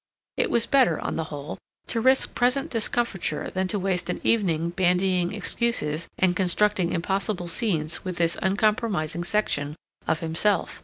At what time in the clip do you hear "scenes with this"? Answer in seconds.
7.47-8.35